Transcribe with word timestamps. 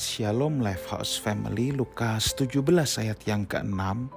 Shalom 0.00 0.64
Lifehouse 0.64 1.20
Family 1.20 1.76
Lukas 1.76 2.32
17 2.32 2.64
ayat 3.04 3.20
yang 3.28 3.44
ke-6 3.44 4.08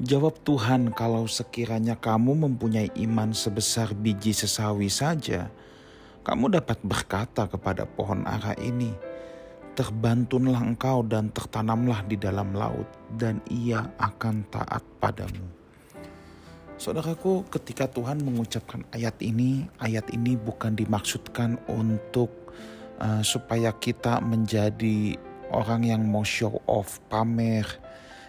Jawab 0.00 0.40
Tuhan 0.40 0.88
kalau 0.96 1.28
sekiranya 1.28 2.00
kamu 2.00 2.48
mempunyai 2.48 2.88
iman 3.04 3.36
sebesar 3.36 3.92
biji 3.92 4.32
sesawi 4.32 4.88
saja 4.88 5.52
Kamu 6.24 6.56
dapat 6.56 6.80
berkata 6.80 7.44
kepada 7.44 7.84
pohon 7.84 8.24
ara 8.24 8.56
ini 8.56 8.88
Terbantunlah 9.76 10.64
engkau 10.64 11.04
dan 11.04 11.28
tertanamlah 11.28 12.08
di 12.08 12.16
dalam 12.16 12.56
laut 12.56 12.88
Dan 13.12 13.44
ia 13.52 13.84
akan 14.00 14.48
taat 14.48 14.80
padamu. 14.96 15.44
Saudaraku 16.80 17.44
ketika 17.52 17.84
Tuhan 17.84 18.24
mengucapkan 18.24 18.80
ayat 18.96 19.20
ini 19.20 19.68
Ayat 19.76 20.08
ini 20.08 20.40
bukan 20.40 20.72
dimaksudkan 20.72 21.60
untuk 21.68 22.32
uh, 23.02 23.22
supaya 23.26 23.74
kita 23.74 24.22
menjadi 24.22 25.18
orang 25.50 25.84
yang 25.84 26.02
mau 26.06 26.24
show 26.24 26.62
off, 26.70 27.02
pamer, 27.10 27.66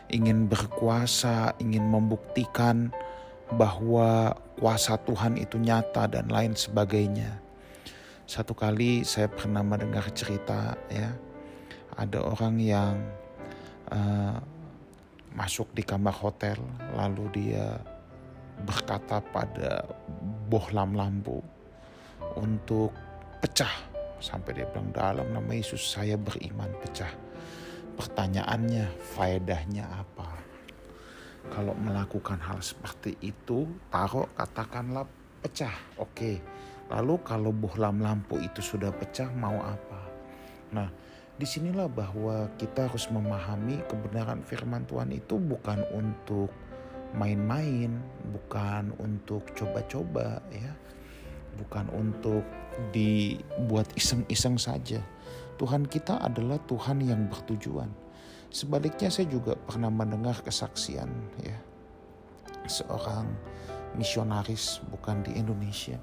ingin 0.10 0.50
berkuasa, 0.50 1.56
ingin 1.62 1.86
membuktikan 1.88 2.92
bahwa 3.54 4.34
kuasa 4.58 4.98
Tuhan 5.06 5.38
itu 5.38 5.62
nyata 5.62 6.10
dan 6.10 6.28
lain 6.28 6.58
sebagainya. 6.58 7.40
Satu 8.26 8.58
kali 8.58 9.06
saya 9.06 9.30
pernah 9.30 9.62
mendengar 9.62 10.10
cerita 10.12 10.74
ya, 10.90 11.14
ada 11.94 12.20
orang 12.24 12.56
yang 12.58 12.96
uh, 13.94 14.38
masuk 15.34 15.70
di 15.74 15.82
kamar 15.82 16.14
hotel 16.14 16.58
lalu 16.94 17.26
dia 17.34 17.82
berkata 18.64 19.18
pada 19.34 19.82
bohlam 20.46 20.94
lampu 20.94 21.42
untuk 22.38 22.94
pecah 23.42 23.93
Sampai 24.24 24.56
dia 24.56 24.64
bilang 24.72 24.96
dalam 24.96 25.36
nama 25.36 25.52
Yesus 25.52 25.84
saya 25.84 26.16
beriman 26.16 26.72
pecah. 26.80 27.12
Pertanyaannya 28.00 28.88
faedahnya 29.20 29.84
apa? 29.84 30.32
Kalau 31.52 31.76
melakukan 31.76 32.40
hal 32.40 32.64
seperti 32.64 33.20
itu 33.20 33.68
taruh 33.92 34.32
katakanlah 34.32 35.04
pecah. 35.44 35.76
Oke. 36.00 36.40
Lalu 36.88 37.20
kalau 37.28 37.52
bohlam 37.52 38.00
lampu 38.00 38.40
itu 38.40 38.64
sudah 38.64 38.96
pecah 38.96 39.28
mau 39.36 39.60
apa? 39.60 40.02
Nah 40.72 40.88
di 41.36 41.44
sinilah 41.44 41.92
bahwa 41.92 42.48
kita 42.56 42.88
harus 42.88 43.12
memahami 43.12 43.84
kebenaran 43.92 44.40
firman 44.40 44.88
Tuhan 44.88 45.12
itu 45.12 45.36
bukan 45.36 45.84
untuk 45.92 46.48
main-main, 47.12 48.00
bukan 48.32 48.96
untuk 49.04 49.52
coba-coba 49.52 50.40
ya 50.48 50.72
bukan 51.60 51.90
untuk 51.94 52.44
dibuat 52.92 53.90
iseng-iseng 53.94 54.58
saja. 54.58 55.02
Tuhan 55.62 55.86
kita 55.86 56.18
adalah 56.18 56.58
Tuhan 56.66 57.06
yang 57.06 57.30
bertujuan. 57.30 57.90
Sebaliknya 58.54 59.10
saya 59.10 59.30
juga 59.30 59.58
pernah 59.58 59.90
mendengar 59.90 60.38
kesaksian 60.46 61.10
ya 61.42 61.58
seorang 62.70 63.26
misionaris 63.98 64.82
bukan 64.94 65.26
di 65.26 65.38
Indonesia. 65.38 65.98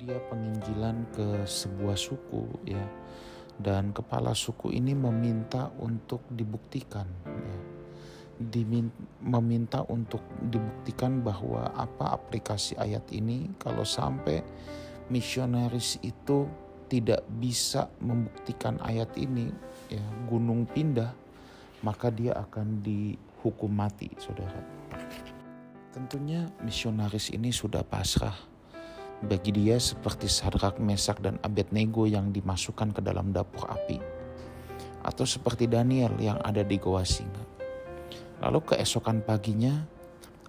Dia 0.00 0.16
penginjilan 0.28 1.12
ke 1.12 1.44
sebuah 1.44 1.96
suku 1.96 2.68
ya 2.68 2.84
dan 3.60 3.92
kepala 3.92 4.32
suku 4.32 4.72
ini 4.72 4.96
meminta 4.96 5.68
untuk 5.76 6.24
dibuktikan 6.32 7.04
ya 7.28 7.79
meminta 9.20 9.84
untuk 9.92 10.24
dibuktikan 10.48 11.20
bahwa 11.20 11.68
apa 11.76 12.16
aplikasi 12.16 12.72
ayat 12.80 13.04
ini 13.12 13.52
kalau 13.60 13.84
sampai 13.84 14.40
misionaris 15.12 16.00
itu 16.00 16.48
tidak 16.88 17.22
bisa 17.38 17.86
membuktikan 18.00 18.80
ayat 18.80 19.12
ini 19.20 19.52
ya 19.92 20.02
gunung 20.26 20.64
pindah 20.64 21.12
maka 21.84 22.08
dia 22.08 22.32
akan 22.36 22.80
dihukum 22.80 23.70
mati 23.70 24.08
saudara. 24.16 24.60
Tentunya 25.90 26.48
misionaris 26.64 27.34
ini 27.34 27.52
sudah 27.52 27.84
pasrah 27.84 28.34
bagi 29.20 29.52
dia 29.52 29.76
seperti 29.76 30.32
Sadrak 30.32 30.80
Mesak 30.80 31.20
dan 31.20 31.36
Abednego 31.44 32.08
yang 32.08 32.32
dimasukkan 32.32 32.96
ke 32.96 33.00
dalam 33.04 33.36
dapur 33.36 33.68
api 33.68 34.00
atau 35.04 35.24
seperti 35.28 35.68
Daniel 35.68 36.16
yang 36.16 36.40
ada 36.40 36.64
di 36.64 36.76
goa 36.80 37.04
singa 37.04 37.59
Lalu 38.40 38.58
keesokan 38.72 39.20
paginya 39.20 39.84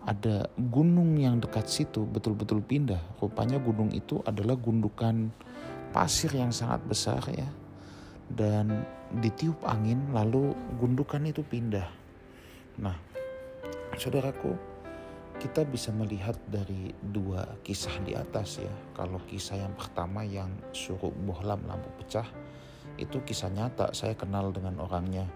ada 0.01 0.49
gunung 0.57 1.19
yang 1.19 1.37
dekat 1.37 1.67
situ 1.67 2.07
betul-betul 2.07 2.63
pindah. 2.63 2.99
Rupanya 3.19 3.61
gunung 3.61 3.91
itu 3.93 4.23
adalah 4.25 4.57
gundukan 4.57 5.29
pasir 5.91 6.31
yang 6.33 6.49
sangat 6.49 6.81
besar 6.87 7.21
ya. 7.29 7.47
Dan 8.31 8.87
ditiup 9.19 9.59
angin 9.67 10.15
lalu 10.15 10.55
gundukan 10.79 11.19
itu 11.27 11.43
pindah. 11.43 11.85
Nah, 12.79 12.95
saudaraku, 13.99 14.55
kita 15.35 15.67
bisa 15.67 15.91
melihat 15.91 16.39
dari 16.47 16.95
dua 17.11 17.43
kisah 17.59 17.91
di 18.07 18.15
atas 18.15 18.63
ya. 18.63 18.71
Kalau 18.95 19.19
kisah 19.27 19.59
yang 19.59 19.75
pertama 19.75 20.23
yang 20.23 20.47
suruh 20.71 21.11
bohlam 21.27 21.59
lampu 21.67 21.91
pecah, 21.99 22.25
itu 22.95 23.19
kisah 23.27 23.51
nyata. 23.51 23.91
Saya 23.91 24.15
kenal 24.15 24.55
dengan 24.55 24.79
orangnya 24.79 25.27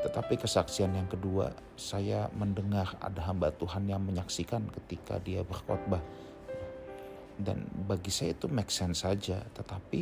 tetapi 0.00 0.40
kesaksian 0.40 0.96
yang 0.96 1.08
kedua, 1.12 1.52
saya 1.76 2.32
mendengar 2.32 2.96
ada 3.04 3.20
hamba 3.28 3.52
Tuhan 3.52 3.84
yang 3.84 4.00
menyaksikan 4.00 4.64
ketika 4.72 5.20
dia 5.20 5.44
berkhotbah. 5.44 6.00
Dan 7.36 7.68
bagi 7.88 8.08
saya 8.08 8.32
itu 8.32 8.48
make 8.48 8.72
sense 8.72 9.04
saja, 9.04 9.44
tetapi 9.52 10.00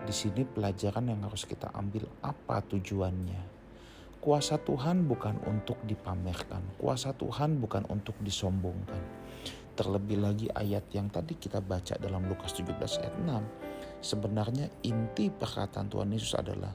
di 0.00 0.14
sini 0.14 0.48
pelajaran 0.48 1.12
yang 1.12 1.20
harus 1.28 1.44
kita 1.44 1.68
ambil 1.76 2.08
apa 2.24 2.64
tujuannya. 2.64 3.52
Kuasa 4.24 4.56
Tuhan 4.56 5.04
bukan 5.04 5.36
untuk 5.44 5.76
dipamerkan, 5.84 6.80
kuasa 6.80 7.12
Tuhan 7.12 7.60
bukan 7.60 7.84
untuk 7.92 8.16
disombongkan. 8.24 9.00
Terlebih 9.76 10.24
lagi 10.24 10.48
ayat 10.48 10.88
yang 10.96 11.12
tadi 11.12 11.36
kita 11.36 11.60
baca 11.60 12.00
dalam 12.00 12.24
Lukas 12.32 12.56
17 12.56 12.80
ayat 13.04 13.14
6, 13.20 14.00
sebenarnya 14.00 14.72
inti 14.80 15.28
perkataan 15.28 15.92
Tuhan 15.92 16.08
Yesus 16.16 16.32
adalah 16.40 16.72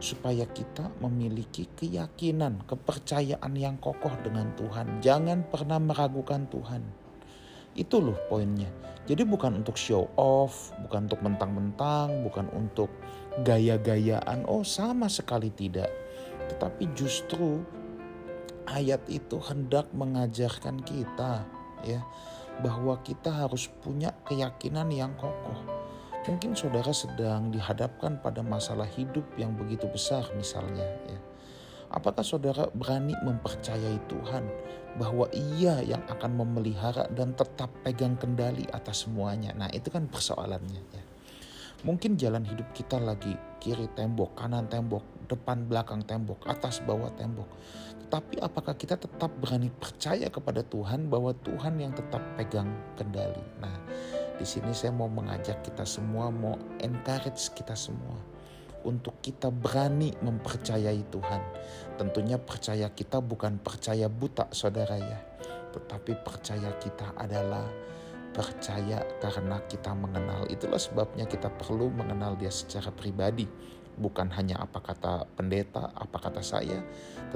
supaya 0.00 0.48
kita 0.48 0.88
memiliki 0.98 1.68
keyakinan, 1.76 2.64
kepercayaan 2.64 3.52
yang 3.52 3.76
kokoh 3.76 4.12
dengan 4.24 4.48
Tuhan. 4.56 5.04
Jangan 5.04 5.44
pernah 5.46 5.76
meragukan 5.76 6.48
Tuhan. 6.48 6.82
Itu 7.76 8.00
loh 8.00 8.16
poinnya. 8.26 8.72
Jadi 9.04 9.22
bukan 9.28 9.60
untuk 9.60 9.76
show 9.76 10.08
off, 10.16 10.72
bukan 10.88 11.06
untuk 11.06 11.20
mentang-mentang, 11.20 12.24
bukan 12.24 12.48
untuk 12.56 12.88
gaya-gayaan. 13.44 14.48
Oh, 14.48 14.64
sama 14.64 15.06
sekali 15.06 15.52
tidak. 15.52 15.92
Tetapi 16.50 16.96
justru 16.96 17.62
ayat 18.66 19.04
itu 19.06 19.36
hendak 19.38 19.92
mengajarkan 19.92 20.82
kita 20.82 21.44
ya 21.86 22.00
bahwa 22.60 23.00
kita 23.00 23.32
harus 23.32 23.72
punya 23.80 24.12
keyakinan 24.28 24.92
yang 24.92 25.12
kokoh 25.16 25.79
Mungkin 26.20 26.52
saudara 26.52 26.92
sedang 26.92 27.48
dihadapkan 27.48 28.20
pada 28.20 28.44
masalah 28.44 28.84
hidup 28.84 29.24
yang 29.40 29.56
begitu 29.56 29.88
besar 29.88 30.28
misalnya 30.36 30.84
ya. 31.08 31.18
Apakah 31.90 32.22
saudara 32.22 32.70
berani 32.70 33.16
mempercayai 33.24 33.98
Tuhan 34.06 34.44
bahwa 35.00 35.26
ia 35.32 35.82
yang 35.82 36.04
akan 36.06 36.38
memelihara 36.38 37.08
dan 37.10 37.34
tetap 37.34 37.72
pegang 37.82 38.14
kendali 38.20 38.62
atas 38.70 39.08
semuanya? 39.08 39.50
Nah 39.56 39.72
itu 39.72 39.88
kan 39.90 40.06
persoalannya 40.06 40.82
ya. 40.92 41.02
Mungkin 41.80 42.20
jalan 42.20 42.44
hidup 42.44 42.68
kita 42.76 43.00
lagi 43.00 43.32
kiri 43.56 43.88
tembok, 43.96 44.36
kanan 44.36 44.68
tembok, 44.68 45.00
depan 45.24 45.64
belakang 45.64 46.04
tembok, 46.04 46.44
atas 46.44 46.84
bawah 46.84 47.08
tembok. 47.16 47.48
Tetapi 48.06 48.36
apakah 48.44 48.76
kita 48.76 49.00
tetap 49.00 49.32
berani 49.40 49.72
percaya 49.72 50.28
kepada 50.28 50.60
Tuhan 50.60 51.08
bahwa 51.08 51.32
Tuhan 51.40 51.80
yang 51.80 51.96
tetap 51.96 52.20
pegang 52.36 52.68
kendali? 53.00 53.40
Nah, 53.64 53.72
di 54.40 54.48
sini 54.48 54.72
saya 54.72 54.96
mau 54.96 55.12
mengajak 55.12 55.60
kita 55.60 55.84
semua, 55.84 56.32
mau 56.32 56.56
encourage 56.80 57.52
kita 57.52 57.76
semua 57.76 58.16
untuk 58.88 59.20
kita 59.20 59.52
berani 59.52 60.16
mempercayai 60.24 61.04
Tuhan. 61.12 61.42
Tentunya 62.00 62.40
percaya 62.40 62.88
kita 62.88 63.20
bukan 63.20 63.60
percaya 63.60 64.08
buta 64.08 64.48
saudara 64.48 64.96
ya. 64.96 65.20
Tetapi 65.76 66.24
percaya 66.24 66.72
kita 66.80 67.12
adalah 67.20 67.68
percaya 68.32 69.04
karena 69.20 69.60
kita 69.68 69.92
mengenal. 69.92 70.48
Itulah 70.48 70.80
sebabnya 70.80 71.28
kita 71.28 71.52
perlu 71.52 71.92
mengenal 71.92 72.40
dia 72.40 72.48
secara 72.48 72.88
pribadi. 72.88 73.44
Bukan 74.00 74.32
hanya 74.32 74.64
apa 74.64 74.80
kata 74.80 75.28
pendeta, 75.36 75.92
apa 75.92 76.16
kata 76.16 76.40
saya, 76.40 76.80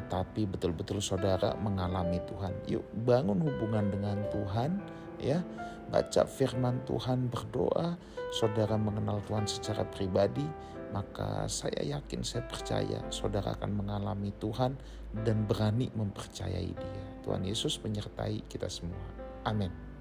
tetapi 0.01 0.49
betul-betul 0.49 1.05
saudara 1.05 1.53
mengalami 1.61 2.17
Tuhan. 2.25 2.57
Yuk 2.65 2.89
bangun 3.05 3.45
hubungan 3.45 3.93
dengan 3.93 4.25
Tuhan 4.33 4.81
ya 5.21 5.45
baca 5.89 6.23
firman 6.29 6.85
Tuhan, 6.89 7.29
berdoa, 7.33 7.97
saudara 8.35 8.75
mengenal 8.75 9.23
Tuhan 9.25 9.47
secara 9.47 9.87
pribadi, 9.89 10.45
maka 10.95 11.51
saya 11.51 11.99
yakin, 11.99 12.23
saya 12.23 12.47
percaya 12.47 13.03
saudara 13.11 13.59
akan 13.59 13.75
mengalami 13.75 14.31
Tuhan 14.39 14.79
dan 15.27 15.47
berani 15.47 15.91
mempercayai 15.91 16.71
Dia. 16.71 17.05
Tuhan 17.27 17.43
Yesus 17.43 17.83
menyertai 17.83 18.47
kita 18.47 18.71
semua. 18.71 19.01
Amin. 19.43 19.94